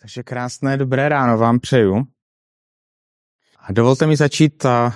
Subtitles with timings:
[0.00, 2.02] Takže krásné dobré ráno vám přeju.
[3.58, 4.92] A dovolte mi začít uh,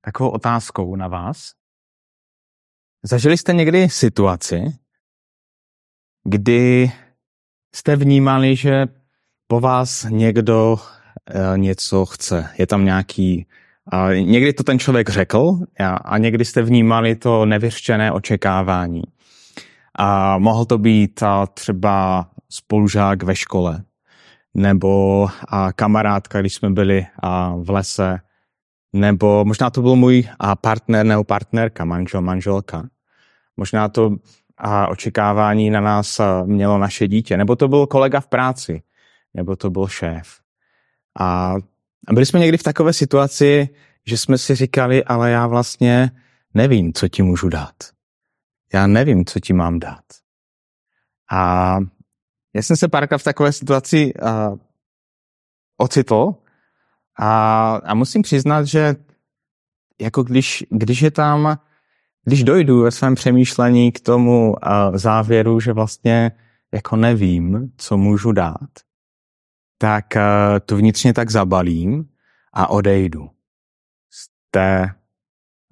[0.00, 1.52] takovou otázkou na vás.
[3.02, 4.62] Zažili jste někdy situaci,
[6.24, 6.92] kdy
[7.74, 8.86] jste vnímali, že
[9.46, 12.50] po vás někdo uh, něco chce.
[12.58, 13.46] Je tam nějaký
[13.92, 15.58] uh, někdy to ten člověk řekl
[16.04, 19.02] a někdy jste vnímali to nevyřčené očekávání.
[19.94, 21.22] A mohl to být
[21.54, 23.84] třeba spolužák ve škole,
[24.54, 28.20] nebo a kamarádka, když jsme byli a v lese,
[28.92, 32.88] nebo možná to byl můj a partner nebo partnerka, manžel, manželka.
[33.56, 34.16] Možná to
[34.58, 38.82] a očekávání na nás mělo naše dítě, nebo to byl kolega v práci,
[39.34, 40.40] nebo to byl šéf.
[41.20, 41.54] A,
[42.08, 43.68] a byli jsme někdy v takové situaci,
[44.06, 46.10] že jsme si říkali, ale já vlastně
[46.54, 47.74] nevím, co ti můžu dát.
[48.74, 50.04] Já nevím, co ti mám dát.
[51.30, 51.78] A
[52.54, 54.58] já jsem se párkrát v takové situaci uh,
[55.76, 56.34] ocitl
[57.18, 58.96] a, a musím přiznat, že
[60.00, 61.58] jako když, když je tam,
[62.24, 66.32] když dojdu ve svém přemýšlení k tomu uh, závěru, že vlastně
[66.74, 68.70] jako nevím, co můžu dát,
[69.78, 70.22] tak uh,
[70.66, 72.08] to vnitřně tak zabalím
[72.52, 73.30] a odejdu
[74.10, 74.94] z té,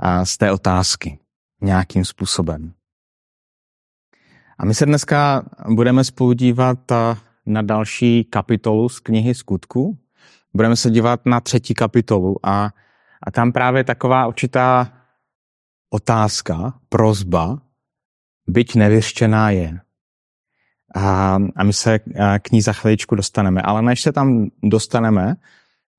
[0.03, 1.19] uh, z té otázky
[1.61, 2.73] nějakým způsobem.
[4.61, 7.17] A my se dneska budeme spolu dívat eh,
[7.47, 9.99] na další kapitolu z knihy Skutku.
[10.55, 12.71] Budeme se dívat na třetí kapitolu a,
[13.23, 14.93] a tam právě taková určitá
[15.91, 17.59] otázka, prozba,
[18.47, 19.81] byť nevyřčená je.
[20.95, 23.63] A, a my se eh, k ní za chviličku dostaneme.
[23.63, 25.35] Ale než se tam dostaneme,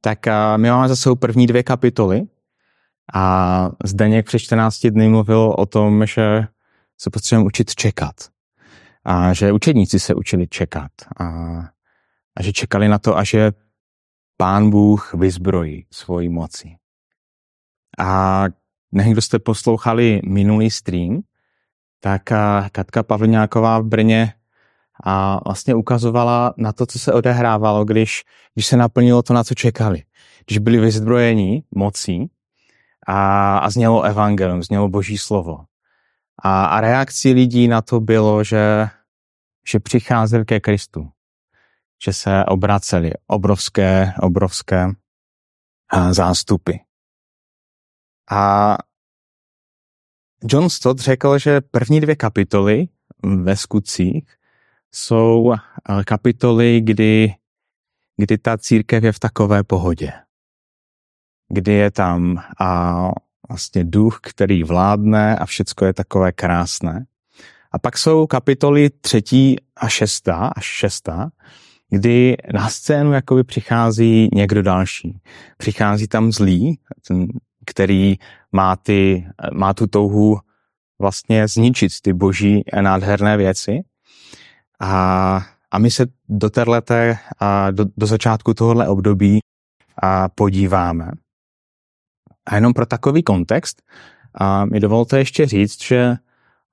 [0.02, 2.22] tak eh, my máme za sebou první dvě kapitoly
[3.14, 6.48] a Zdeněk před 14 dny mluvil o tom, že
[6.98, 8.14] se potřebujeme učit čekat
[9.03, 11.25] a že učedníci se učili čekat a,
[12.35, 13.52] a že čekali na to, až je
[14.38, 16.75] pán Bůh vyzbrojí svoji moci.
[17.99, 18.43] A
[18.91, 21.21] kdo jste poslouchali minulý stream,
[21.99, 22.21] tak
[22.71, 24.33] Katka Pavlňáková v Brně
[25.03, 29.55] a vlastně ukazovala na to, co se odehrávalo, když, když se naplnilo to, na co
[29.55, 30.03] čekali.
[30.45, 32.31] Když byli vyzbrojeni mocí
[33.08, 35.65] a, a znělo evangelium, znělo boží slovo.
[36.43, 38.89] A, a reakcí lidí na to bylo, že,
[39.67, 41.11] že přicházeli ke Kristu.
[42.05, 44.87] Že se obraceli obrovské, obrovské
[46.11, 46.73] zástupy.
[48.31, 48.77] A
[50.43, 52.87] John Stott řekl, že první dvě kapitoly
[53.23, 54.35] ve skutcích
[54.91, 55.53] jsou
[56.05, 57.35] kapitoly, kdy,
[58.17, 60.13] kdy ta církev je v takové pohodě.
[61.49, 62.95] Kdy je tam a
[63.49, 67.05] vlastně duch, který vládne a všecko je takové krásné.
[67.71, 71.29] A pak jsou kapitoly třetí a šestá až šestá,
[71.89, 75.19] kdy na scénu jakoby přichází někdo další.
[75.57, 77.27] Přichází tam zlý, ten,
[77.65, 78.15] který
[78.52, 80.39] má, ty, má tu touhu
[80.99, 83.81] vlastně zničit ty boží nádherné věci.
[84.79, 89.39] A, a my se do téhleté, a do, do začátku tohohle období
[90.02, 91.11] a podíváme.
[92.45, 93.81] A jenom pro takový kontext
[94.33, 96.15] a mi dovolte ještě říct, že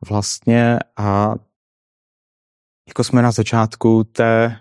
[0.08, 1.34] vlastně a
[2.88, 4.56] jako jsme na začátku té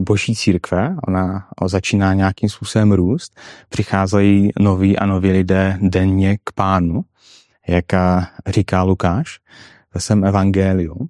[0.00, 7.04] boží církve, ona začíná nějakým způsobem růst, přicházejí noví a noví lidé denně k pánu,
[7.68, 7.84] jak
[8.46, 9.40] říká Lukáš
[9.94, 11.08] ve svém evangeliu.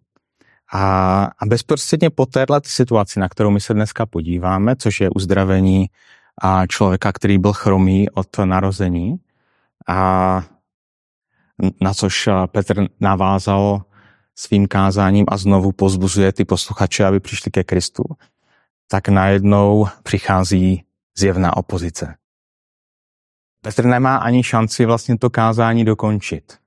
[0.72, 5.86] A, a bezprostředně po této situaci, na kterou my se dneska podíváme, což je uzdravení
[6.40, 9.16] a člověka, který byl chromý od narození,
[9.88, 10.42] a
[11.80, 13.84] na což Petr navázal
[14.34, 18.04] svým kázáním a znovu pozbuzuje ty posluchače, aby přišli ke Kristu,
[18.88, 20.84] tak najednou přichází
[21.18, 22.14] zjevná opozice.
[23.60, 26.58] Petr nemá ani šanci vlastně to kázání dokončit.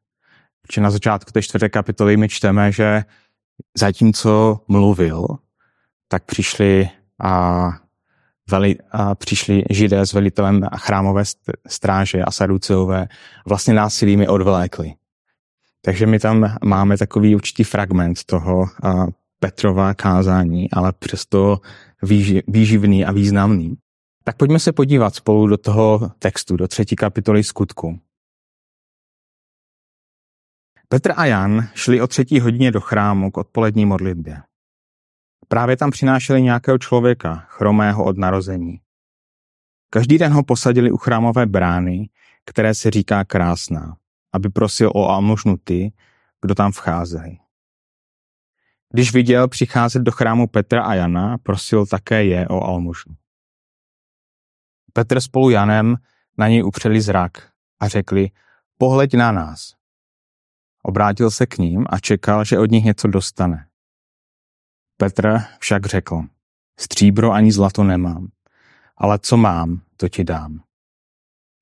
[0.61, 3.03] Protože na začátku té čtvrté kapitoly my čteme, že
[3.77, 5.27] zatímco mluvil,
[6.07, 6.89] tak přišli
[7.23, 7.84] a
[8.50, 11.24] veli, a přišli židé s velitelem chrámové
[11.68, 13.07] stráže a saduceové
[13.47, 14.94] vlastně násilím je odvlékli.
[15.81, 18.65] Takže my tam máme takový určitý fragment toho
[19.39, 21.59] Petrova kázání, ale přesto
[22.47, 23.75] výživný a významný.
[24.24, 28.00] Tak pojďme se podívat spolu do toho textu, do třetí kapitoly skutku.
[30.88, 34.42] Petr a Jan šli o třetí hodině do chrámu k odpolední modlitbě.
[35.47, 38.80] Právě tam přinášeli nějakého člověka, chromého od narození.
[39.89, 42.09] Každý den ho posadili u chrámové brány,
[42.45, 43.95] které se říká krásná,
[44.33, 45.94] aby prosil o almužnu ty,
[46.42, 47.39] kdo tam vcházejí.
[48.94, 53.15] Když viděl přicházet do chrámu Petra a Jana, prosil také je o almužnu.
[54.94, 55.95] Petr spolu Janem
[56.38, 58.30] na něj upřeli zrak a řekli,
[58.77, 59.74] pohleď na nás.
[60.83, 63.68] Obrátil se k ním a čekal, že od nich něco dostane.
[64.97, 66.21] Petr však řekl,
[66.80, 68.27] stříbro ani zlato nemám,
[68.97, 70.62] ale co mám, to ti dám.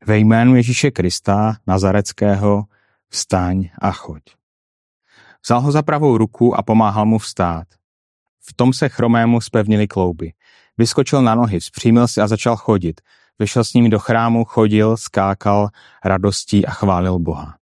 [0.06, 2.65] Ve jménu Ježíše Krista, Nazareckého,
[3.09, 4.21] vstaň a choď.
[5.45, 7.68] Vzal ho za pravou ruku a pomáhal mu vstát.
[8.39, 10.33] V tom se chromému spevnili klouby.
[10.77, 13.01] Vyskočil na nohy, vzpřímil si a začal chodit.
[13.39, 15.69] Vyšel s ním do chrámu, chodil, skákal
[16.06, 17.57] radostí a chválil Boha.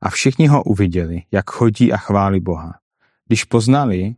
[0.00, 2.78] A všichni ho uviděli, jak chodí a chválí Boha.
[3.26, 4.16] Když poznali,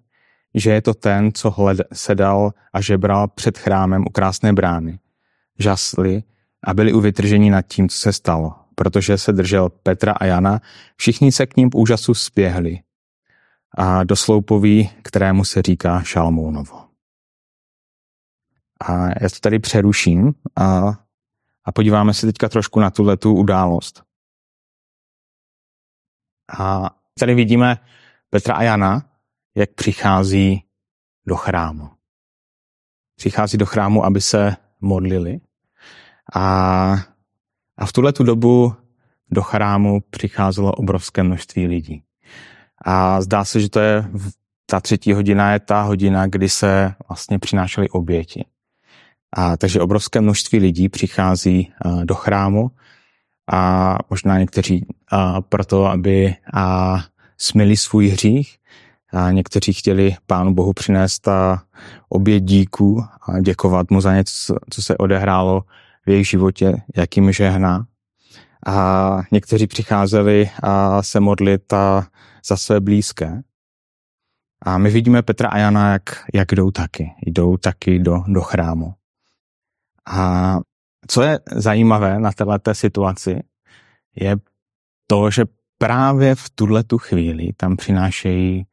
[0.57, 4.99] že je to ten, co hled, sedal a žebral před chrámem u krásné brány,
[5.59, 6.23] žasli
[6.65, 10.61] a byli uvytrženi nad tím, co se stalo, protože se držel Petra a Jana,
[10.97, 12.81] všichni se k ním v úžasu spěhli
[13.79, 16.87] a do sloupoví, kterému se říká Šalmounovo.
[18.81, 20.93] A já to tady přeruším a,
[21.65, 24.03] a podíváme se teďka trošku na tuhle tu událost.
[26.59, 27.79] A tady vidíme
[28.31, 29.16] Petra a Jana,
[29.57, 30.65] jak přichází
[31.27, 31.91] do chrámu.
[33.17, 35.41] Přichází do chrámu, aby se modlili.
[36.35, 36.43] A,
[37.77, 38.75] a v tuhle tu dobu
[39.31, 42.03] do chrámu přicházelo obrovské množství lidí.
[42.85, 44.05] A zdá se, že to je
[44.67, 48.45] ta třetí hodina je ta hodina, kdy se vlastně přinášely oběti.
[49.33, 52.71] A, takže obrovské množství lidí přichází a, do chrámu
[53.53, 56.97] a možná někteří a, proto, aby a,
[57.39, 58.59] smili svůj hřích,
[59.13, 61.63] a někteří chtěli Pánu Bohu přinést a
[62.09, 65.65] obět díku a děkovat mu za něco, co se odehrálo
[66.07, 67.87] v jejich životě, jakým žehná.
[68.67, 72.07] A někteří přicházeli a se modlit a
[72.47, 73.43] za své blízké.
[74.63, 77.11] A my vidíme Petra a Jana, jak, jak jdou taky.
[77.27, 78.95] Jdou taky do, do chrámu.
[80.09, 80.59] A
[81.07, 83.43] co je zajímavé na této situaci,
[84.17, 84.37] je
[85.07, 85.45] to, že
[85.79, 88.67] právě v tuhle tu chvíli tam přinášejí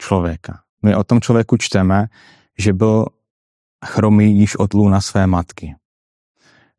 [0.00, 0.62] člověka.
[0.82, 2.06] My o tom člověku čteme,
[2.58, 3.06] že byl
[3.86, 5.74] chromý již od lůna své matky.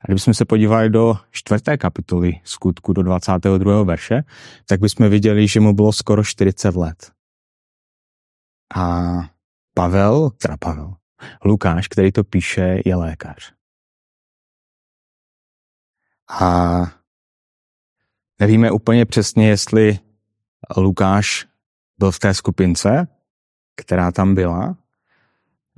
[0.01, 3.83] A kdybychom se podívali do čtvrté kapitoly skutku do 22.
[3.83, 4.23] verše,
[4.65, 7.12] tak bychom viděli, že mu bylo skoro 40 let.
[8.75, 9.12] A
[9.74, 10.94] Pavel, teda Pavel,
[11.45, 13.53] Lukáš, který to píše, je lékař.
[16.39, 16.81] A
[18.39, 20.00] nevíme úplně přesně, jestli
[20.77, 21.50] Lukáš
[22.01, 23.07] byl v té skupince,
[23.77, 24.75] která tam byla,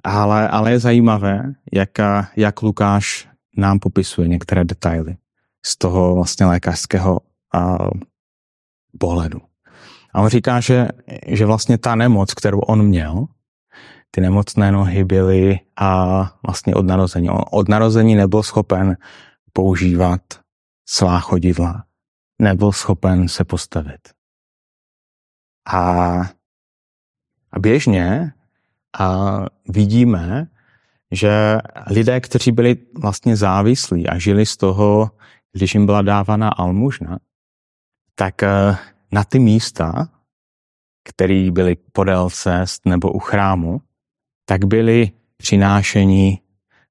[0.04, 1.90] ale, ale je zajímavé, jak,
[2.36, 3.28] jak Lukáš
[3.58, 5.18] nám popisuje některé detaily
[5.66, 7.20] z toho vlastně lékařského
[7.54, 7.78] a,
[9.00, 9.42] pohledu.
[10.14, 10.88] A on říká, že,
[11.28, 13.28] že vlastně ta nemoc, kterou on měl,
[14.12, 15.90] ty nemocné nohy byly a
[16.48, 17.30] vlastně od narození.
[17.30, 18.98] On od narození nebyl schopen
[19.54, 20.22] používat
[20.88, 21.84] svá chodidla.
[22.40, 24.13] Nebyl schopen se postavit.
[25.66, 25.80] A,
[27.52, 28.34] a běžně
[29.00, 29.40] a
[29.70, 30.48] vidíme,
[31.12, 31.58] že
[31.90, 35.12] lidé, kteří byli vlastně závislí a žili z toho,
[35.52, 37.20] když jim byla dávána almužna,
[38.16, 38.78] tak eh,
[39.12, 40.10] na ty místa,
[41.04, 43.82] které byly podél cest nebo u chrámu,
[44.46, 46.42] tak byli přinášeni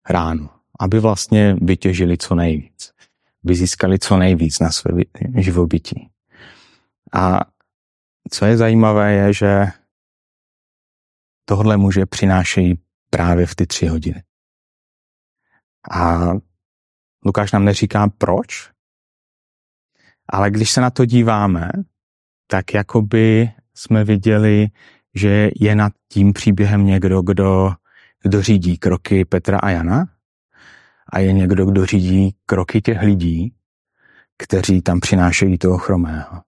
[0.08, 0.48] ráno,
[0.80, 2.92] aby vlastně vytěžili co nejvíc,
[3.44, 4.92] aby získali co nejvíc na své
[5.36, 6.08] živobytí.
[7.12, 7.40] A
[8.30, 9.66] co je zajímavé, je, že
[11.44, 12.78] tohle muže přinášejí
[13.10, 14.22] právě v ty tři hodiny.
[15.90, 16.30] A
[17.26, 18.70] Lukáš nám neříká proč,
[20.28, 21.70] ale když se na to díváme,
[22.46, 24.68] tak jakoby jsme viděli,
[25.14, 27.72] že je nad tím příběhem někdo, kdo,
[28.22, 30.08] kdo řídí kroky Petra a Jana
[31.12, 33.54] a je někdo, kdo řídí kroky těch lidí,
[34.38, 36.42] kteří tam přinášejí toho chromého.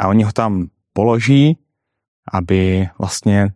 [0.00, 1.58] A oni ho tam položí,
[2.32, 3.52] aby vlastně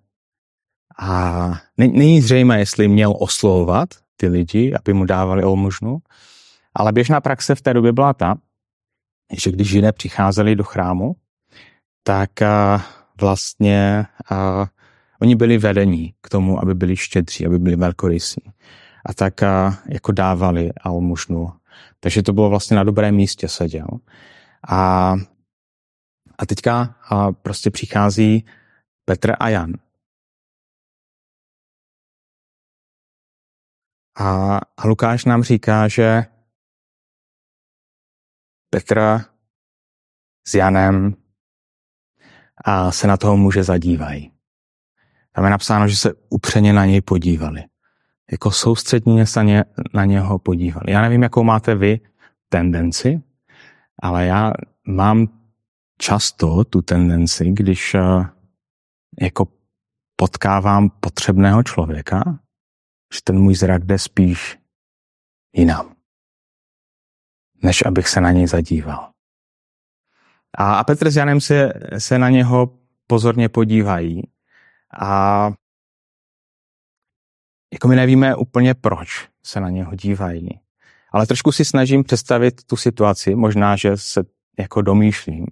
[1.00, 5.99] a není zřejmé, jestli měl oslovovat ty lidi, aby mu dávali almužnu,
[6.75, 8.35] ale běžná praxe v té době byla ta,
[9.33, 11.16] že když židé přicházeli do chrámu,
[12.02, 12.85] tak a,
[13.21, 14.66] vlastně a,
[15.21, 18.50] oni byli vedení k tomu, aby byli štědří, aby byli velkorysí.
[19.07, 21.52] A tak a, jako dávali almužnu.
[22.00, 23.87] Takže to bylo vlastně na dobrém místě seděl.
[24.68, 25.14] A
[26.38, 28.47] a teďka a prostě přichází
[29.04, 29.73] Petr a Jan.
[34.18, 36.25] A, a Lukáš nám říká, že
[38.71, 39.25] Petra
[40.47, 41.16] s Janem
[42.64, 44.33] a se na toho muže zadívají.
[45.33, 47.64] Tam je napsáno, že se upřeně na něj podívali.
[48.30, 49.64] Jako soustředně se ně,
[49.95, 50.92] na něho podívali.
[50.92, 52.00] Já nevím, jakou máte vy
[52.49, 53.23] tendenci,
[54.02, 54.52] ale já
[54.87, 55.38] mám
[55.99, 58.26] často tu tendenci, když uh,
[59.21, 59.49] jako
[60.17, 62.38] potkávám potřebného člověka,
[63.14, 64.59] že ten můj zrak jde spíš
[65.52, 65.95] jinam,
[67.62, 69.11] než abych se na něj zadíval.
[70.59, 74.23] A, a Petr s Janem se, se na něho pozorně podívají
[75.00, 75.52] a
[77.73, 80.49] jako my nevíme úplně, proč se na něho dívají.
[81.12, 84.25] Ale trošku si snažím představit tu situaci, možná, že se
[84.59, 85.47] jako domýšlím,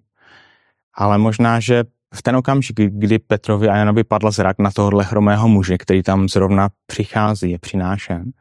[0.97, 1.85] ale možná, že
[2.15, 6.29] v ten okamžik, kdy Petrovi a Janovi padl zrak na tohohle hromého muže, který tam
[6.29, 8.33] zrovna přichází, je přinášen,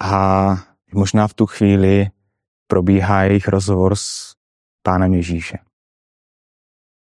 [0.00, 0.56] a
[0.92, 2.06] možná v tu chvíli
[2.66, 4.34] probíhá jejich rozhovor s
[4.82, 5.60] pánem Ježíšem.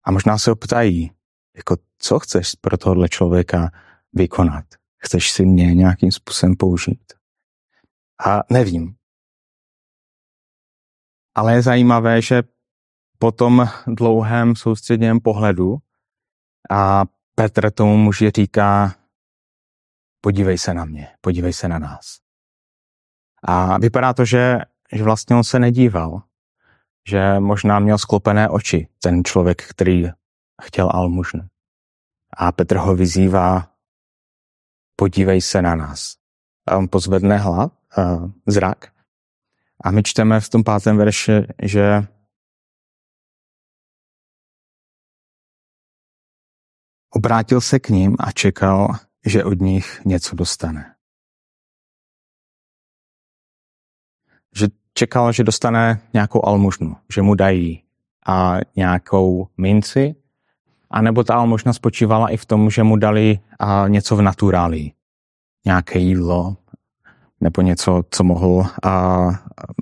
[0.03, 1.11] A možná se ho ptají,
[1.55, 3.71] jako co chceš pro tohle člověka
[4.13, 4.65] vykonat?
[4.97, 7.13] Chceš si mě nějakým způsobem použít?
[8.25, 8.95] A nevím.
[11.35, 12.43] Ale je zajímavé, že
[13.21, 15.77] po tom dlouhém soustředěném pohledu
[16.69, 18.95] a Petr tomu muži říká,
[20.21, 22.17] podívej se na mě, podívej se na nás.
[23.43, 24.59] A vypadá to, že,
[24.93, 26.21] že vlastně on se nedíval,
[27.07, 30.09] že možná měl sklopené oči ten člověk, který
[30.63, 31.41] chtěl almužnu.
[32.37, 33.67] A Petr ho vyzývá,
[34.95, 36.15] podívej se na nás.
[36.67, 38.91] A on pozvedne hlav, uh, zrak.
[39.83, 42.07] A my čteme v tom pátém verši, že
[47.21, 50.95] obrátil se k ním a čekal, že od nich něco dostane.
[54.55, 57.83] Že čekal, že dostane nějakou almužnu, že mu dají
[58.25, 60.15] a nějakou minci,
[60.89, 64.91] anebo ta almužna spočívala i v tom, že mu dali a něco v naturáli,
[65.65, 66.57] nějaké jídlo,
[67.41, 69.27] nebo něco, co mohl a,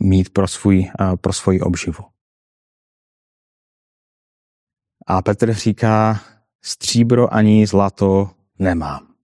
[0.01, 2.03] mít pro, svůj, a, pro svoji obživu.
[5.07, 6.19] A Petr říká,
[6.61, 9.15] stříbro ani zlato nemám.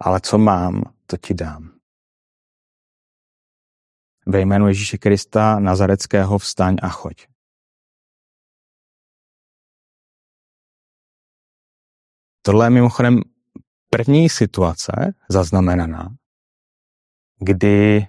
[0.00, 1.78] Ale co mám, to ti dám.
[4.26, 7.26] Ve jménu Ježíše Krista Nazareckého vstaň a choď.
[12.42, 13.20] Tohle je mimochodem
[13.90, 14.92] první situace
[15.28, 16.16] zaznamenaná,
[17.38, 18.06] kdy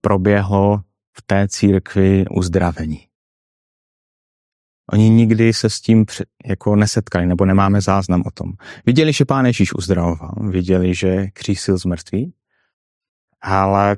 [0.00, 0.78] proběhlo
[1.12, 3.07] v té církvi uzdravení.
[4.92, 6.06] Oni nikdy se s tím
[6.46, 8.52] jako nesetkali, nebo nemáme záznam o tom.
[8.86, 12.32] Viděli, že pán Ježíš uzdravoval, viděli, že křísil z mrtvý,
[13.40, 13.96] ale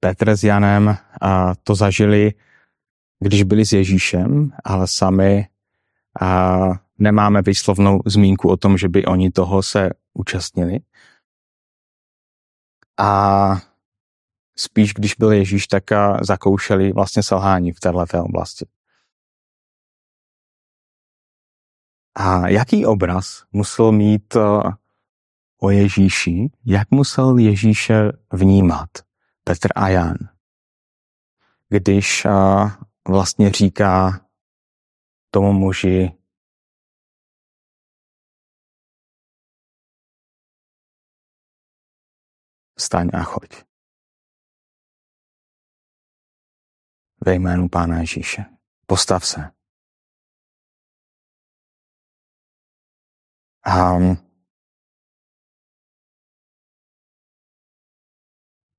[0.00, 2.34] Petr s Janem a to zažili,
[3.20, 5.48] když byli s Ježíšem, ale sami
[6.20, 6.68] a
[6.98, 10.78] nemáme výslovnou zmínku o tom, že by oni toho se účastnili.
[12.98, 13.62] A
[14.56, 15.84] spíš, když byl Ježíš, tak
[16.20, 18.66] zakoušeli vlastně selhání v této oblasti.
[22.20, 24.36] A jaký obraz musel mít
[25.60, 28.88] o Ježíši, jak musel Ježíše vnímat
[29.44, 30.16] Petr a Jan,
[31.68, 32.26] když
[33.08, 34.26] vlastně říká
[35.30, 36.12] tomu muži,
[42.78, 43.64] vstaň a choď.
[47.26, 48.44] Ve jménu Pána Ježíše.
[48.86, 49.57] Postav se.
[53.66, 54.16] Um,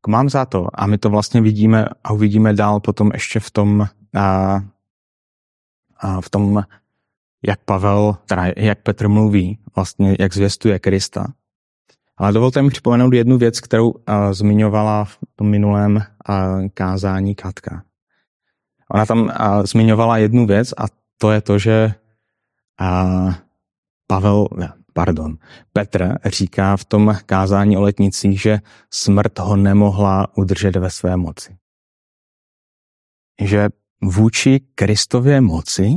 [0.07, 3.87] mám za to, a my to vlastně vidíme a uvidíme dál potom ještě v tom,
[4.17, 4.59] a,
[5.97, 6.63] a v tom,
[7.47, 11.33] jak Pavel, teda jak Petr mluví, vlastně jak zvěstuje Krista,
[12.17, 16.03] ale dovolte mi připomenout jednu věc, kterou uh, zmiňovala v tom minulém uh,
[16.73, 17.83] kázání Katka.
[18.91, 19.31] Ona tam uh,
[19.63, 20.85] zmiňovala jednu věc a
[21.17, 21.93] to je to, že
[22.81, 23.33] uh,
[24.11, 25.37] Pavel, ne, pardon,
[25.73, 28.59] Petr říká v tom kázání o letnicích, že
[28.93, 31.57] smrt ho nemohla udržet ve své moci.
[33.41, 33.69] Že
[34.01, 35.93] vůči Kristově moci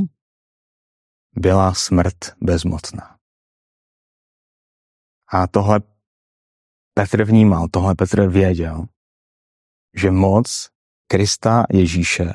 [1.35, 3.17] byla smrt bezmocná.
[5.27, 5.79] A tohle
[6.93, 8.85] Petr vnímal, tohle Petr věděl,
[9.95, 10.69] že moc
[11.07, 12.33] Krista Ježíše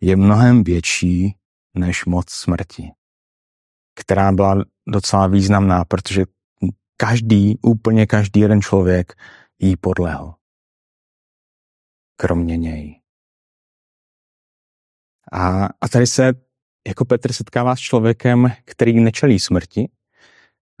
[0.00, 1.36] je mnohem větší
[1.74, 2.90] než moc smrti,
[3.94, 6.24] která byla docela významná, protože
[6.96, 9.12] každý, úplně každý jeden člověk
[9.58, 10.34] jí podlehl.
[12.16, 13.00] Kromě něj.
[15.32, 16.32] A, a tady se
[16.88, 19.88] jako Petr setkává s člověkem, který nečelí smrti,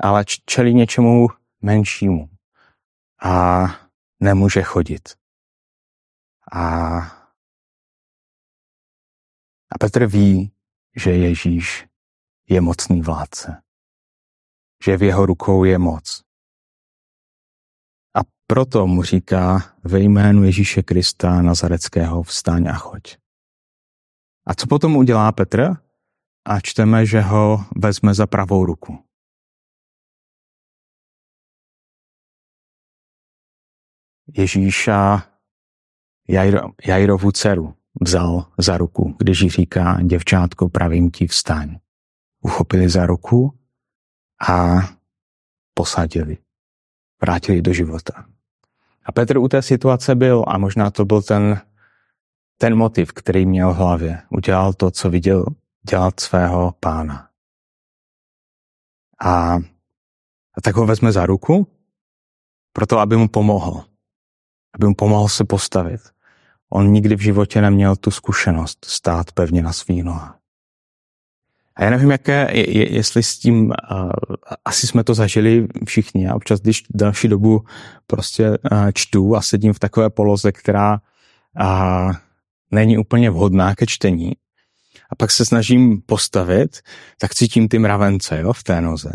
[0.00, 1.28] ale čelí něčemu
[1.62, 2.28] menšímu
[3.22, 3.64] a
[4.20, 5.08] nemůže chodit.
[6.52, 6.98] A,
[9.70, 10.52] a Petr ví,
[10.96, 11.91] že Ježíš
[12.48, 13.62] je mocný vládce,
[14.84, 16.22] že v jeho rukou je moc.
[18.16, 23.16] A proto mu říká ve jménu Ježíše Krista Nazareckého vstaň a choď.
[24.46, 25.76] A co potom udělá Petr?
[26.44, 29.04] A čteme, že ho vezme za pravou ruku.
[34.26, 35.28] Ježíša
[36.28, 41.81] Jairo, Jairovu dceru vzal za ruku, když jí říká, děvčátko, pravím ti vstaň.
[42.42, 43.58] Uchopili za ruku
[44.48, 44.80] a
[45.74, 46.38] posadili.
[47.22, 48.26] Vrátili do života.
[49.04, 51.60] A Petr u té situace byl a možná to byl ten,
[52.58, 54.22] ten motiv, který měl v hlavě.
[54.30, 55.44] Udělal to, co viděl
[55.90, 57.28] dělat svého pána.
[59.20, 59.54] A,
[60.54, 61.66] a tak ho vezme za ruku,
[62.72, 63.84] proto aby mu pomohl
[64.74, 66.00] aby mu pomohl se postavit.
[66.68, 70.41] On nikdy v životě neměl tu zkušenost stát pevně na svých nohách.
[71.76, 74.10] A já nevím, jaké, je, jestli s tím, uh,
[74.64, 76.28] asi jsme to zažili všichni.
[76.28, 77.64] A občas, když další dobu
[78.06, 78.56] prostě uh,
[78.94, 81.00] čtu a sedím v takové poloze, která
[81.60, 82.12] uh,
[82.70, 84.32] není úplně vhodná ke čtení,
[85.10, 86.80] a pak se snažím postavit,
[87.20, 89.12] tak cítím ty mravence jo, v té noze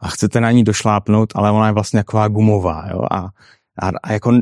[0.00, 3.16] a chcete na ní došlápnout, ale ona je vlastně taková gumová jo, a,
[3.82, 4.32] a, a jako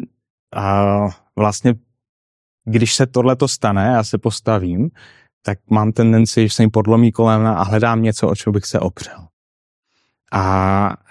[0.56, 1.74] a vlastně,
[2.64, 4.90] když se tohle to stane, já se postavím,
[5.42, 8.80] tak mám tendenci, že se mi podlomí kolena a hledám něco, o čem bych se
[8.80, 9.28] opřel.
[10.32, 10.42] A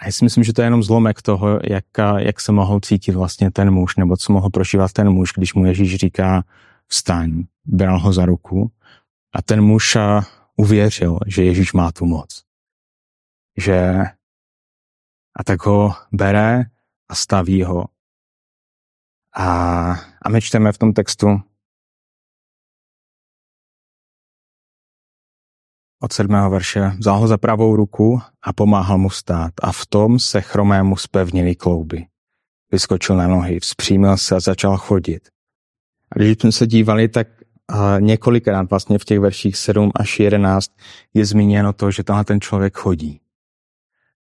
[0.05, 1.86] já si myslím, že to je jenom zlomek toho, jak,
[2.17, 5.65] jak se mohl cítit vlastně ten muž, nebo co mohl prožívat ten muž, když mu
[5.65, 6.43] Ježíš říká
[6.88, 8.72] vstaň, bral ho za ruku
[9.34, 9.98] a ten muž
[10.55, 12.43] uvěřil, že Ježíš má tu moc.
[13.57, 14.03] Že
[15.36, 16.65] a tak ho bere
[17.10, 17.86] a staví ho
[19.38, 19.47] a,
[20.21, 21.41] a my čteme v tom textu
[25.99, 26.91] od sedmého verše.
[26.99, 31.55] Vzal ho za pravou ruku a pomáhal mu stát a v tom se chromému spevnili
[31.55, 32.05] klouby.
[32.71, 35.29] Vyskočil na nohy, vzpřímil se a začal chodit.
[36.12, 37.27] A když jsme se dívali, tak
[37.99, 40.71] několikrát vlastně v těch verších 7 až 11
[41.13, 43.21] je zmíněno to, že tenhle ten člověk chodí.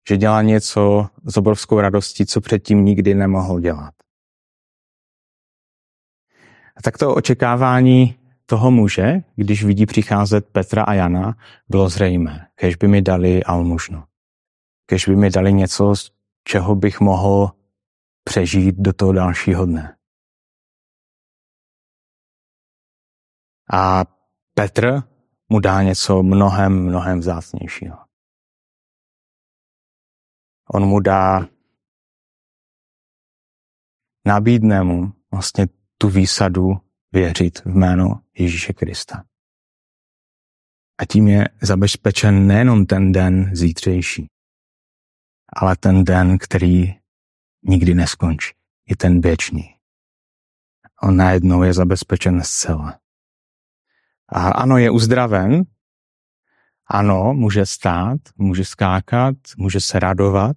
[0.09, 3.95] Že dělá něco s obrovskou radostí, co předtím nikdy nemohl dělat.
[6.77, 8.15] A tak to očekávání
[8.47, 11.37] toho muže, když vidí přicházet Petra a Jana,
[11.69, 12.49] bylo zřejmé.
[12.55, 14.05] Kež by mi dali almužnu.
[14.87, 16.11] Kež by mi dali něco, z
[16.45, 17.53] čeho bych mohl
[18.25, 19.97] přežít do toho dalšího dne.
[23.73, 24.05] A
[24.55, 25.03] Petr
[25.49, 27.99] mu dá něco mnohem, mnohem vzácnějšího.
[30.75, 31.49] On mu dá,
[34.27, 35.67] nabídne mu vlastně
[35.99, 36.77] tu výsadu
[37.13, 39.25] věřit v jméno Ježíše Krista.
[40.99, 44.27] A tím je zabezpečen nejenom ten den zítřejší,
[45.57, 46.95] ale ten den, který
[47.63, 48.55] nikdy neskončí.
[48.89, 49.75] Je ten věčný.
[51.03, 53.01] On najednou je zabezpečen zcela.
[54.29, 55.63] A ano, je uzdraven,
[56.87, 60.57] ano, může stát, může skákat, může se radovat,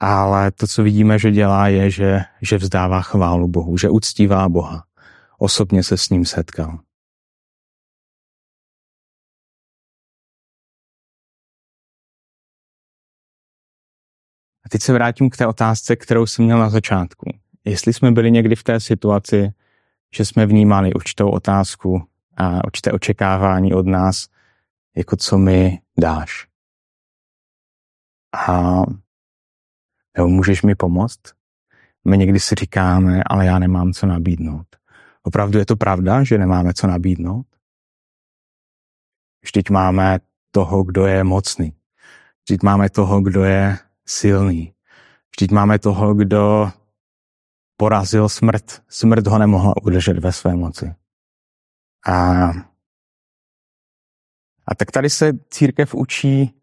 [0.00, 4.86] ale to, co vidíme, že dělá, je, že, že vzdává chválu Bohu, že uctívá Boha.
[5.42, 6.78] Osobně se s ním setkal.
[14.64, 17.30] A teď se vrátím k té otázce, kterou jsem měl na začátku.
[17.64, 19.52] Jestli jsme byli někdy v té situaci,
[20.14, 24.28] že jsme vnímali určitou otázku a určité očekávání od nás,
[24.96, 26.48] jako co mi dáš.
[28.48, 28.82] A
[30.16, 31.20] nebo můžeš mi pomoct?
[32.04, 34.79] My někdy si říkáme, ale já nemám co nabídnout.
[35.22, 37.46] Opravdu je to pravda, že nemáme co nabídnout?
[39.42, 41.72] Vždyť máme toho, kdo je mocný.
[42.44, 44.74] Vždyť máme toho, kdo je silný.
[45.30, 46.72] Vždyť máme toho, kdo
[47.76, 48.82] porazil smrt.
[48.88, 50.94] Smrt ho nemohla udržet ve své moci.
[52.06, 52.48] A,
[54.66, 56.60] a tak tady se církev učí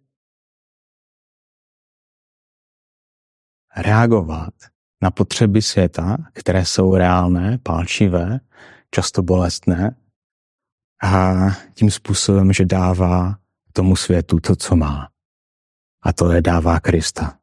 [3.75, 4.53] reagovat
[5.01, 8.39] na potřeby světa, které jsou reálné, palčivé,
[8.91, 9.95] často bolestné,
[11.03, 11.33] a
[11.73, 13.37] tím způsobem, že dává
[13.73, 15.09] tomu světu to, co má.
[16.03, 17.39] A to je dává Krista.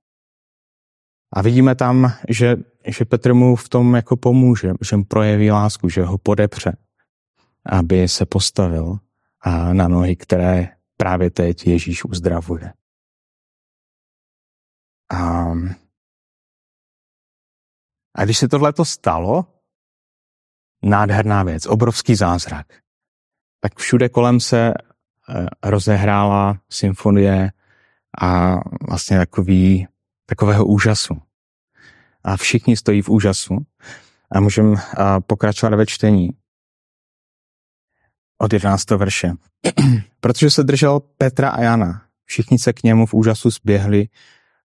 [1.34, 5.88] A vidíme tam, že, že Petr mu v tom jako pomůže, že mu projeví lásku,
[5.88, 6.76] že ho podepře,
[7.66, 8.98] aby se postavil
[9.72, 12.72] na nohy, které právě teď Ježíš uzdravuje.
[15.12, 15.52] A,
[18.14, 19.46] a když se tohleto stalo,
[20.82, 22.66] nádherná věc, obrovský zázrak,
[23.60, 27.52] tak všude kolem se eh, rozehrála symfonie
[28.20, 28.56] a
[28.88, 29.86] vlastně takový,
[30.26, 31.22] takového úžasu.
[32.24, 33.58] A všichni stojí v úžasu
[34.30, 34.76] a můžeme
[35.26, 36.30] pokračovat ve čtení
[38.38, 38.90] od 11.
[38.90, 39.32] verše.
[40.20, 44.08] Protože se držel Petra a Jana, všichni se k němu v úžasu zběhli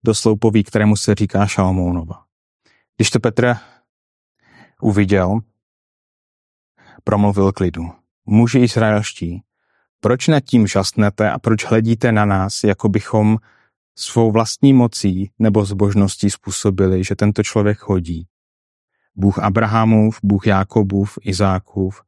[0.04, 2.27] do sloupoví, kterému se říká Šalmounova.
[2.98, 3.56] Když to Petr
[4.82, 5.38] uviděl,
[7.04, 7.92] promluvil k lidu.
[8.26, 9.42] Muži izraelští,
[10.00, 13.38] proč nad tím žasnete a proč hledíte na nás, jako bychom
[13.98, 18.26] svou vlastní mocí nebo zbožností způsobili, že tento člověk chodí?
[19.14, 22.02] Bůh Abrahamův, Bůh Jákobův, Izákův,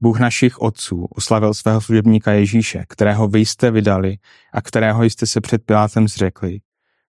[0.00, 4.18] Bůh našich otců oslavil svého služebníka Ježíše, kterého vy jste vydali
[4.52, 6.60] a kterého jste se před Pilátem zřekli,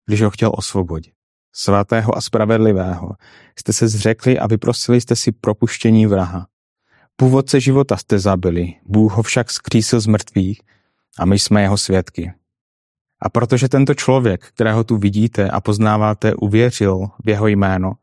[0.05, 1.22] když ho chtěl osvobodit.
[1.55, 3.11] Svatého a spravedlivého
[3.59, 6.47] jste se zřekli a vyprosili jste si propuštění vraha.
[7.15, 10.61] Původce života jste zabili, Bůh ho však skřísil z mrtvých
[11.19, 12.33] a my jsme jeho svědky.
[13.21, 17.93] A protože tento člověk, kterého tu vidíte a poznáváte, uvěřil v jeho jméno,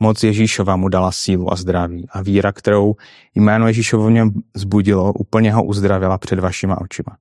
[0.00, 2.94] moc Ježíšova mu dala sílu a zdraví a víra, kterou
[3.34, 7.16] jméno Ježíšovo v něm zbudilo, úplně ho uzdravila před vašima očima.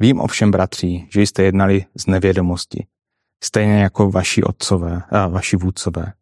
[0.00, 2.86] Vím ovšem, bratří, že jste jednali z nevědomosti,
[3.42, 6.12] stejně jako vaši otcové a vaši vůdcové.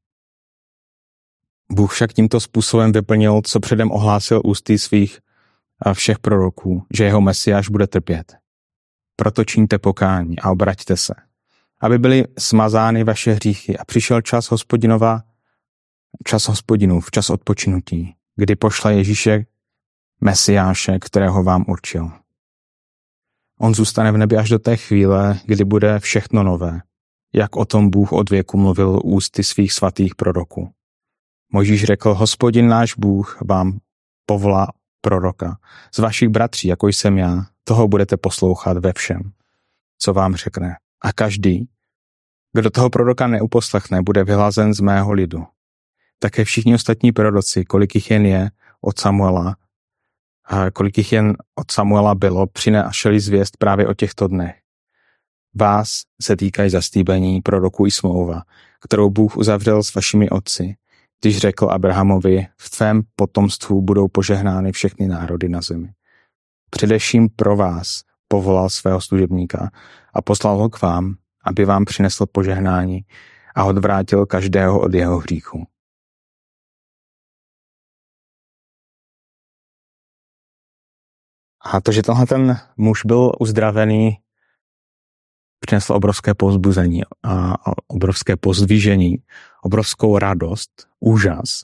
[1.73, 5.19] Bůh však tímto způsobem vyplnil, co předem ohlásil ústy svých
[5.83, 8.37] a všech proroků, že jeho mesiáš bude trpět.
[9.17, 11.15] Proto čiňte pokání a obraťte se,
[11.81, 15.23] aby byly smazány vaše hříchy a přišel čas hospodinova,
[16.25, 19.47] čas hospodinův, čas odpočinutí, kdy pošle Ježíše
[20.21, 22.11] Mesiáše, kterého vám určil.
[23.59, 26.81] On zůstane v nebi až do té chvíle, kdy bude všechno nové,
[27.33, 30.71] jak o tom Bůh od věku mluvil ústy svých svatých proroků.
[31.53, 33.79] Možíš řekl, hospodin náš Bůh vám
[34.27, 34.69] povolá
[35.01, 35.59] proroka.
[35.95, 39.33] Z vašich bratří, jako jsem já, toho budete poslouchat ve všem,
[39.99, 40.77] co vám řekne.
[41.03, 41.69] A každý,
[42.53, 45.47] kdo toho proroka neuposlechne, bude vyhlazen z mého lidu.
[46.19, 49.57] Také všichni ostatní proroci, kolik jich jen je od Samuela,
[50.73, 54.61] kolik jich jen od Samuela bylo, přinášeli zvěst právě o těchto dnech.
[55.55, 58.43] Vás se týkají zastýbení proroků i smlouva,
[58.81, 60.77] kterou Bůh uzavřel s vašimi otci,
[61.21, 65.93] když řekl Abrahamovi, v tvém potomstvu budou požehnány všechny národy na zemi.
[66.71, 69.71] Především pro vás povolal svého služebníka
[70.15, 73.05] a poslal ho k vám, aby vám přinesl požehnání
[73.55, 75.67] a odvrátil každého od jeho hříchu.
[81.61, 84.19] A to, že tenhle ten muž byl uzdravený,
[85.61, 87.55] přineslo obrovské pozbuzení a
[87.87, 89.19] obrovské pozdvížení,
[89.63, 91.63] obrovskou radost, úžas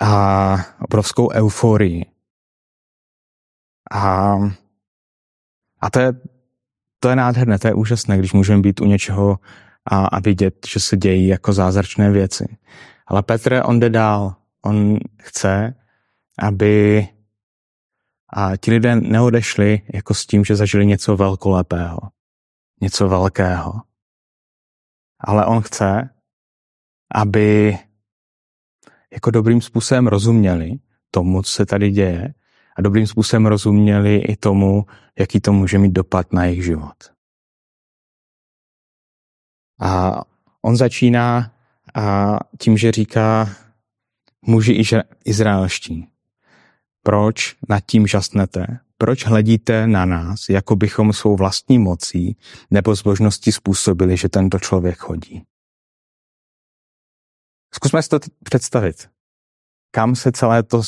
[0.00, 2.06] a obrovskou euforii.
[3.90, 4.36] A,
[5.80, 6.12] a to, je,
[7.00, 9.38] to je nádherné, to je úžasné, když můžeme být u něčeho
[9.86, 12.56] a, a vidět, že se dějí jako zázračné věci.
[13.06, 14.34] Ale Petr, on jde dál.
[14.62, 15.74] On chce,
[16.38, 17.08] aby
[18.32, 21.98] a ti lidé neodešli jako s tím, že zažili něco velkolepého
[22.80, 23.72] něco velkého.
[25.20, 26.10] Ale on chce,
[27.14, 27.78] aby
[29.12, 30.72] jako dobrým způsobem rozuměli
[31.10, 32.34] tomu, co se tady děje
[32.76, 34.86] a dobrým způsobem rozuměli i tomu,
[35.18, 36.96] jaký to může mít dopad na jejich život.
[39.80, 40.20] A
[40.62, 41.52] on začíná
[41.94, 43.48] a tím, že říká
[44.42, 44.82] muži
[45.24, 46.08] izraelští,
[47.02, 48.85] proč nad tím žasnete?
[48.98, 52.36] Proč hledíte na nás, jako bychom svou vlastní mocí
[52.70, 55.44] nebo zbožností způsobili, že tento člověk chodí?
[57.74, 59.10] Zkusme si to představit.
[59.90, 60.82] Kam se celé to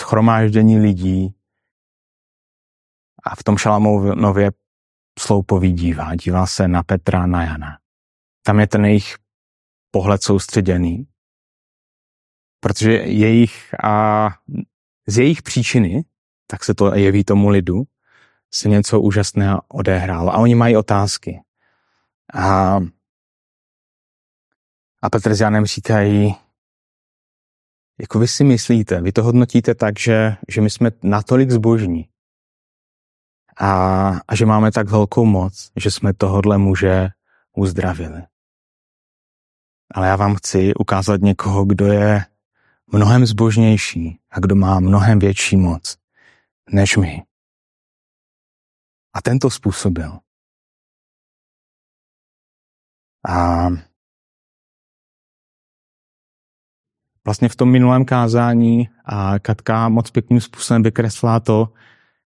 [0.00, 1.34] schromáždění lidí
[3.24, 4.50] a v tom Šalamově
[5.18, 6.14] sloupový dívá.
[6.14, 7.78] Dívá se na Petra, na Jana.
[8.42, 9.16] Tam je ten jejich
[9.90, 11.06] pohled soustředěný,
[12.60, 14.28] protože jejich a
[15.06, 16.04] z jejich příčiny
[16.50, 17.82] tak se to jeví tomu lidu,
[18.50, 20.34] se něco úžasného odehrálo.
[20.34, 21.40] A oni mají otázky.
[22.34, 22.78] A,
[25.02, 26.34] a Petr s Janem říkají,
[28.00, 32.08] jako vy si myslíte, vy to hodnotíte tak, že, že my jsme natolik zbožní
[33.56, 37.08] a, a že máme tak velkou moc, že jsme tohodle muže
[37.56, 38.22] uzdravili.
[39.94, 42.24] Ale já vám chci ukázat někoho, kdo je
[42.92, 45.98] mnohem zbožnější a kdo má mnohem větší moc
[46.72, 47.22] než my.
[49.14, 50.18] A ten to způsobil.
[53.28, 53.68] A
[57.24, 61.72] vlastně v tom minulém kázání a Katka moc pěkným způsobem vykreslá to,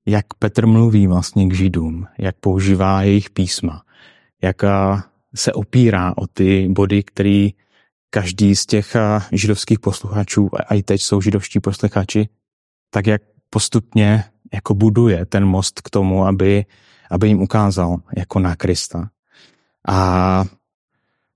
[0.07, 3.85] jak Petr mluví vlastně k Židům, jak používá jejich písma,
[4.43, 4.57] jak
[5.35, 7.49] se opírá o ty body, které
[8.11, 8.97] každý z těch
[9.33, 12.29] židovských posluchačů, a i teď jsou židovští posluchači,
[12.91, 16.67] tak jak postupně jako buduje ten most k tomu, aby,
[17.11, 19.11] aby jim ukázal jako na Krista.
[19.89, 19.97] A,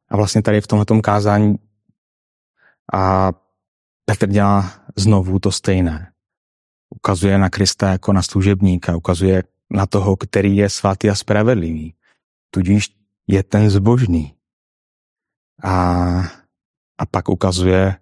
[0.08, 1.56] a vlastně tady v tomto kázání
[2.92, 3.32] a
[4.04, 6.12] Petr dělá znovu to stejné.
[6.90, 11.94] Ukazuje na Krista jako na služebníka, ukazuje na toho, který je svatý a spravedlivý.
[12.50, 12.96] Tudíž
[13.26, 14.34] je ten zbožný.
[15.62, 15.72] A,
[16.98, 17.96] a pak ukazuje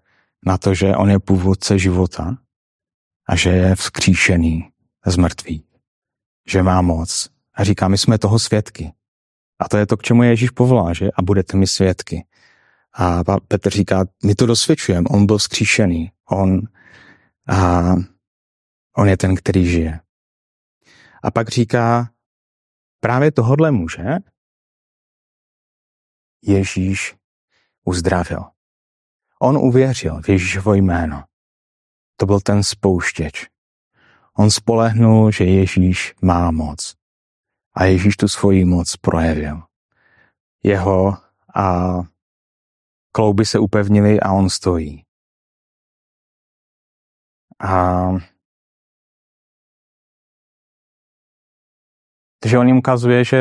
[0.47, 2.37] na to, že on je původce života
[3.33, 4.73] a že je vzkříšený
[5.07, 5.65] z mrtvých,
[6.49, 7.31] že má moc.
[7.55, 8.93] A říká, my jsme toho svědky.
[9.59, 11.11] A to je to, k čemu Ježíš povolá, že?
[11.17, 12.27] A budete mi svědky.
[12.95, 16.61] A Petr říká, my to dosvědčujeme, on byl vzkříšený, on,
[17.49, 17.93] a
[18.97, 20.01] on je ten, který žije.
[21.23, 22.11] A pak říká,
[23.01, 24.05] právě tohodle muže
[26.43, 27.17] Ježíš
[27.85, 28.45] uzdravil.
[29.41, 31.25] On uvěřil v Ježíšovo jméno.
[32.17, 33.49] To byl ten spouštěč.
[34.39, 36.97] On spolehnul, že Ježíš má moc.
[37.75, 39.63] A Ježíš tu svoji moc projevil.
[40.63, 41.17] Jeho
[41.55, 41.95] a
[43.13, 45.05] klouby se upevnily a on stojí.
[47.65, 48.11] A
[52.39, 53.37] takže on jim ukazuje, že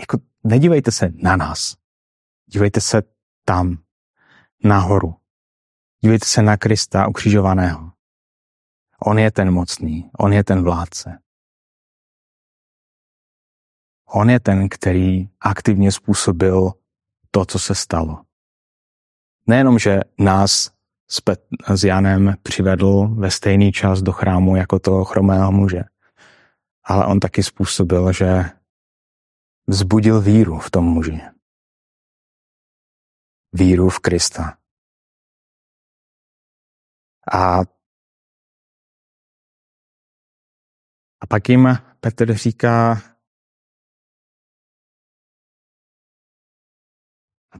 [0.00, 1.76] jako, nedívejte se na nás.
[2.46, 3.02] Dívejte se
[3.44, 3.78] tam,
[4.64, 5.21] nahoru.
[6.04, 7.92] Dívejte se na Krista ukřižovaného.
[9.06, 11.18] On je ten mocný, on je ten vládce.
[14.14, 16.72] On je ten, který aktivně způsobil
[17.30, 18.24] to, co se stalo.
[19.46, 20.70] Nejenom, že nás
[21.08, 25.84] s, Pet- s Janem přivedl ve stejný čas do chrámu jako toho chromého muže,
[26.84, 28.44] ale on taky způsobil, že
[29.66, 31.20] vzbudil víru v tom muži.
[33.52, 34.61] Víru v Krista.
[37.32, 37.60] A,
[41.20, 41.68] a pak jim
[42.00, 43.02] Petr říká,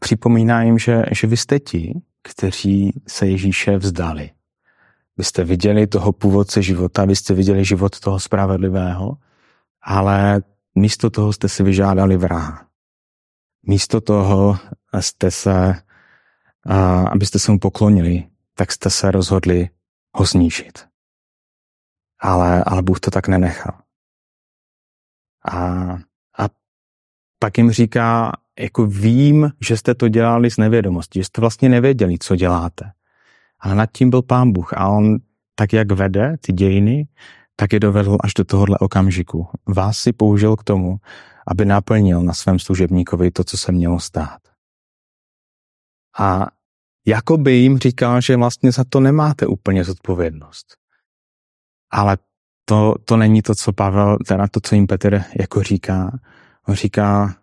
[0.00, 4.30] připomíná jim, že, že vy jste ti, kteří se Ježíše vzdali.
[5.16, 9.16] Vy jste viděli toho původce života, vy jste viděli život toho spravedlivého,
[9.82, 10.42] ale
[10.74, 12.68] místo toho jste si vyžádali vraha.
[13.62, 14.58] Místo toho
[15.00, 15.74] jste se,
[17.10, 19.68] abyste se mu poklonili, tak jste se rozhodli
[20.14, 20.86] ho zničit.
[22.20, 23.78] Ale, ale Bůh to tak nenechal.
[25.52, 25.58] A,
[26.38, 26.48] a
[27.38, 32.18] pak jim říká, jako vím, že jste to dělali z nevědomosti, že jste vlastně nevěděli,
[32.18, 32.92] co děláte.
[33.60, 35.18] Ale nad tím byl pán Bůh a on
[35.54, 37.08] tak, jak vede ty dějiny,
[37.56, 39.48] tak je dovedl až do tohohle okamžiku.
[39.66, 40.96] Vás si použil k tomu,
[41.46, 44.40] aby naplnil na svém služebníkovi to, co se mělo stát.
[46.18, 46.46] A
[47.06, 50.76] jakoby jim říkal, že vlastně za to nemáte úplně zodpovědnost.
[51.90, 52.18] Ale
[52.64, 56.18] to, to není to, co Pavel, teda to, co jim Petr jako říká.
[56.68, 57.36] On říká,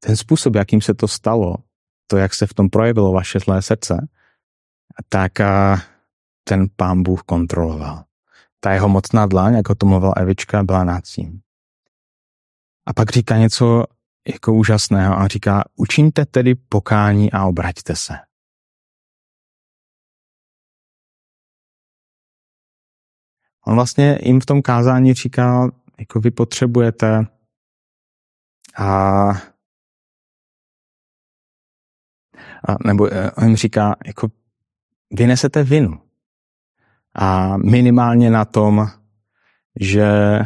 [0.00, 1.54] ten způsob, jakým se to stalo,
[2.06, 4.08] to, jak se v tom projevilo vaše zlé srdce,
[5.08, 5.32] tak
[6.44, 8.04] ten pán Bůh kontroloval.
[8.60, 11.40] Ta jeho mocná dlaň, jako to mluvila Evička, byla nad tím.
[12.86, 13.84] A pak říká něco
[14.28, 18.27] jako úžasného a říká, učiňte tedy pokání a obraťte se.
[23.68, 27.26] On vlastně jim v tom kázání říká, jako vy potřebujete
[28.78, 29.30] a
[32.68, 34.28] a, nebo eh, on říká, jako
[35.10, 36.00] vy nesete vinu.
[37.14, 38.86] A minimálně na tom,
[39.80, 40.38] že,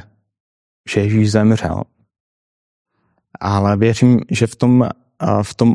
[0.91, 1.83] že Ježíš zemřel.
[3.41, 4.89] Ale věřím, že v tom,
[5.43, 5.75] v tom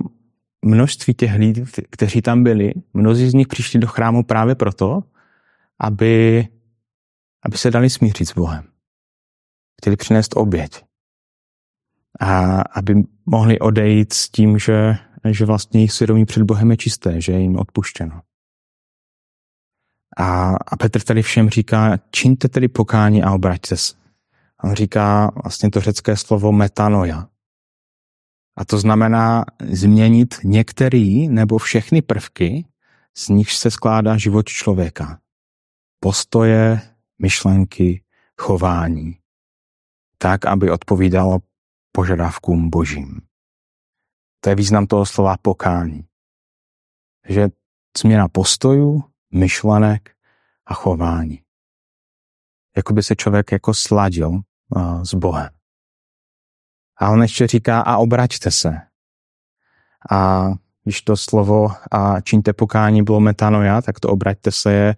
[0.66, 5.04] množství těch lidí, kteří tam byli, mnozí z nich přišli do chrámu právě proto,
[5.80, 6.48] aby,
[7.48, 8.68] aby se dali smířit s Bohem.
[9.82, 10.84] Chtěli přinést oběť.
[12.20, 14.98] A aby mohli odejít s tím, že
[15.32, 18.22] že vlastně jejich svědomí před Bohem je čisté, že je jim odpuštěno.
[20.18, 23.94] A, a Petr tady všem říká, čiňte tedy pokání a obraťte se.
[24.64, 27.28] On říká vlastně to řecké slovo metanoja.
[28.58, 32.66] A to znamená změnit některý nebo všechny prvky,
[33.18, 35.20] z nichž se skládá život člověka.
[36.00, 36.82] Postoje,
[37.20, 38.04] myšlenky,
[38.38, 39.20] chování.
[40.18, 41.40] tak, aby odpovídalo
[41.92, 43.22] požadavkům božím.
[44.40, 46.08] To je význam toho slova pokání.
[47.30, 47.50] Že
[47.98, 49.04] změna postojů,
[49.34, 50.16] myšlenek
[50.66, 51.42] a chování.
[52.78, 55.50] Jakoby se člověk jako sladil uh, s Bohem.
[56.98, 58.82] A on ještě říká, a obraťte se.
[60.12, 60.48] A
[60.84, 64.96] když to slovo a čiňte pokání bylo metanoja, tak to obraťte se je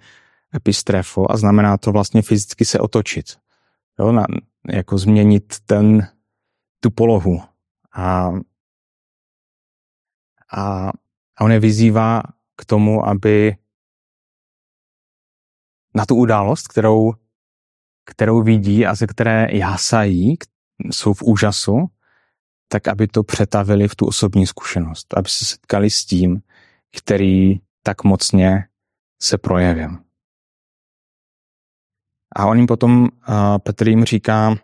[0.55, 3.25] epistrefo a znamená to vlastně fyzicky se otočit.
[3.99, 4.25] Jo, na,
[4.67, 6.07] jako změnit ten,
[6.79, 7.41] tu polohu.
[7.93, 8.31] A,
[10.51, 10.89] a,
[11.37, 12.23] a on je vyzývá
[12.55, 13.55] k tomu, aby
[15.95, 17.13] na tu událost, kterou,
[18.05, 20.37] kterou vidí a ze které jásají,
[20.91, 21.87] jsou v úžasu,
[22.67, 26.41] tak aby to přetavili v tu osobní zkušenost, aby se setkali s tím,
[26.97, 28.67] který tak mocně
[29.21, 30.08] se projevil.
[32.35, 33.09] A on jim potom, uh,
[33.57, 34.55] Petr jim říká,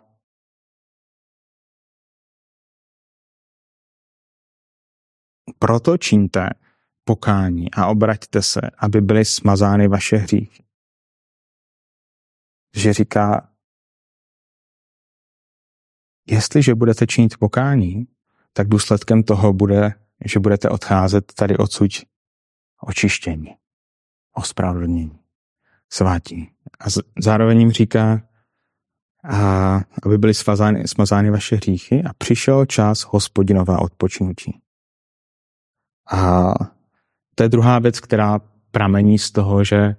[5.58, 6.48] proto čiňte
[7.04, 10.64] pokání a obraťte se, aby byly smazány vaše hříchy.
[12.76, 13.52] Že říká,
[16.26, 18.06] jestliže budete činit pokání,
[18.52, 21.90] tak důsledkem toho bude, že budete odcházet tady odsud
[22.80, 23.56] očištění,
[24.32, 25.25] ospravedlnění,
[25.92, 26.50] svatí.
[26.80, 26.84] A
[27.18, 28.22] zároveň jim říká,
[29.28, 34.60] a aby byly smazány, smazány vaše hříchy a přišel čas hospodinová odpočinutí.
[36.12, 36.52] A
[37.34, 39.96] to je druhá věc, která pramení z toho, že,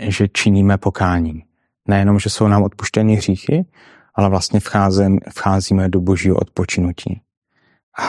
[0.00, 1.44] že činíme pokání.
[1.88, 3.64] Nejenom, že jsou nám odpuštěny hříchy,
[4.14, 7.22] ale vlastně vcházím, vcházíme do božího odpočinutí.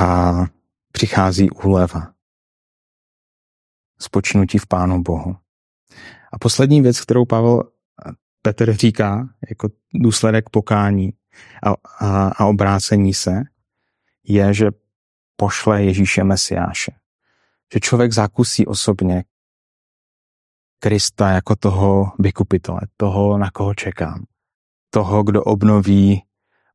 [0.01, 0.33] A
[0.91, 2.13] přichází úleva.
[3.99, 5.35] Spočinutí v Pánu Bohu.
[6.35, 7.63] A poslední věc, kterou Pavel
[8.41, 11.13] Petr říká jako důsledek pokání
[11.63, 13.43] a, a, a obrácení se,
[14.27, 14.71] je, že
[15.35, 16.91] pošle Ježíše Mesiáše.
[17.73, 19.23] Že člověk zakusí osobně
[20.79, 24.25] Krista jako toho vykupitele, toho, na koho čekám
[24.95, 26.23] toho, kdo obnoví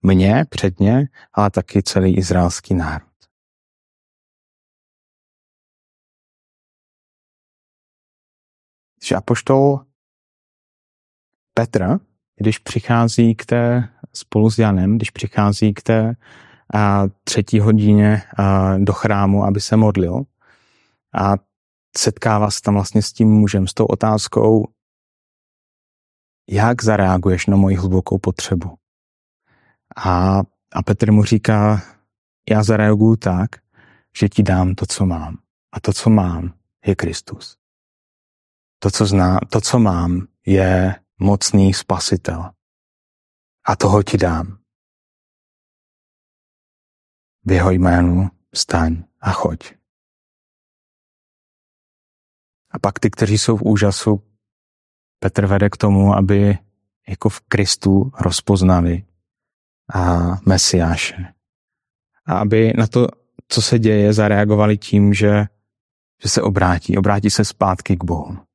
[0.02, 3.09] mě předně, ale taky celý izraelský národ.
[9.04, 9.84] Že apoštol
[11.54, 11.98] Petr,
[12.36, 16.16] když přichází k té, spolu s Janem, když přichází k té
[16.74, 20.22] a, třetí hodině a, do chrámu, aby se modlil
[21.14, 21.34] a
[21.96, 24.66] setkává se tam vlastně s tím mužem, s tou otázkou,
[26.50, 28.76] jak zareaguješ na moji hlubokou potřebu.
[29.96, 30.38] A,
[30.72, 31.82] a Petr mu říká,
[32.50, 33.50] já zareaguju tak,
[34.16, 35.38] že ti dám to, co mám.
[35.72, 36.54] A to, co mám,
[36.86, 37.59] je Kristus.
[38.82, 42.50] To, co, zná, to, co mám, je mocný spasitel.
[43.64, 44.58] A toho ti dám.
[47.44, 49.74] V jeho jménu staň a choď.
[52.70, 54.22] A pak ty, kteří jsou v úžasu,
[55.18, 56.58] Petr vede k tomu, aby
[57.08, 59.04] jako v Kristu rozpoznali
[59.94, 61.34] a Mesiáše.
[62.26, 63.06] A aby na to,
[63.48, 65.46] co se děje, zareagovali tím, že,
[66.22, 68.49] že se obrátí, obrátí se zpátky k Bohu.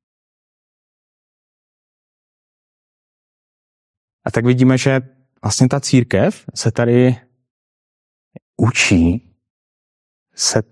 [4.26, 5.00] A tak vidíme, že
[5.42, 7.16] vlastně ta církev se tady
[8.56, 9.34] učí,
[10.34, 10.62] se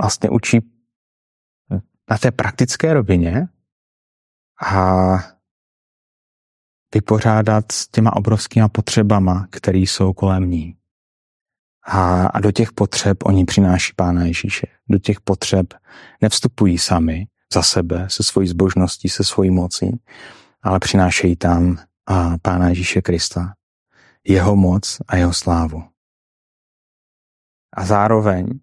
[0.00, 0.70] vlastně učí
[2.10, 3.48] na té praktické rovině
[4.66, 5.14] a
[6.94, 10.76] vypořádat s těma obrovskýma potřebama, které jsou kolem ní.
[11.86, 14.66] A, a do těch potřeb oni přináší Pána Ježíše.
[14.88, 15.74] Do těch potřeb
[16.20, 20.00] nevstupují sami za sebe, se svojí zbožností, se svojí mocí,
[20.62, 23.54] ale přinášejí tam a Pána Ježíše Krista,
[24.24, 25.84] jeho moc a jeho slávu.
[27.76, 28.60] A zároveň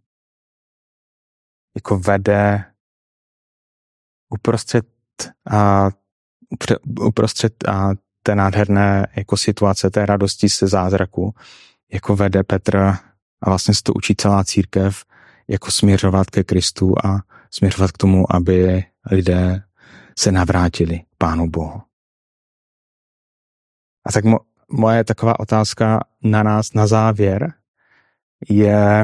[1.75, 2.73] jako vede
[4.29, 4.87] uprostřed
[5.51, 5.89] a
[6.99, 7.89] uprostřed a
[8.23, 11.35] té nádherné jako situace, té radosti se zázraku,
[11.93, 12.77] jako vede Petr
[13.41, 15.05] a vlastně se to učí celá církev,
[15.47, 17.19] jako směřovat ke Kristu a
[17.51, 19.63] směřovat k tomu, aby lidé
[20.19, 21.81] se navrátili Pánu Bohu.
[24.05, 27.53] A tak mo- moje taková otázka na nás na závěr
[28.49, 29.03] je,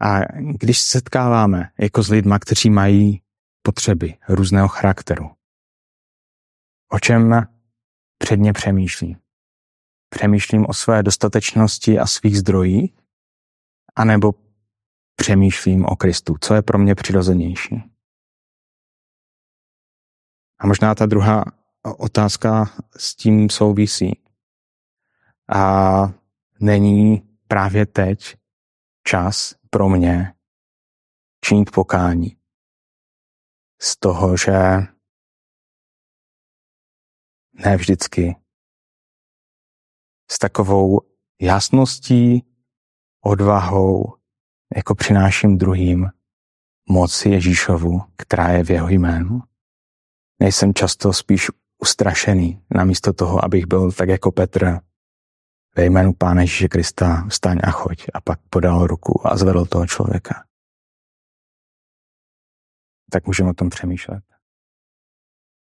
[0.00, 3.22] A když se setkáváme jako s lidma, kteří mají
[3.62, 5.30] potřeby různého charakteru,
[6.92, 7.46] o čem
[8.18, 9.16] předně přemýšlím?
[10.08, 12.98] Přemýšlím o své dostatečnosti a svých zdrojích?
[13.98, 14.34] anebo
[15.16, 16.36] přemýšlím o Kristu?
[16.40, 17.97] Co je pro mě přirozenější?
[20.58, 21.44] A možná ta druhá
[21.98, 24.22] otázka s tím souvisí.
[25.54, 26.12] A
[26.60, 28.36] není právě teď
[29.02, 30.34] čas pro mě
[31.44, 32.36] činit pokání
[33.80, 34.52] z toho, že
[37.52, 38.36] ne vždycky
[40.30, 41.00] s takovou
[41.40, 42.44] jasností,
[43.24, 44.14] odvahou,
[44.76, 46.10] jako přináším druhým
[46.88, 49.42] moci Ježíšovu, která je v jeho jménu.
[50.40, 54.80] Nejsem často spíš ustrašený, namísto toho, abych byl tak jako Petr
[55.76, 59.86] ve jménu Pána Ježíše Krista vstaň a choď a pak podal ruku a zvedl toho
[59.86, 60.44] člověka.
[63.10, 64.27] Tak můžeme o tom přemýšlet.